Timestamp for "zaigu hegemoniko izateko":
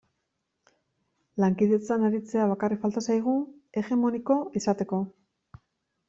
3.07-5.01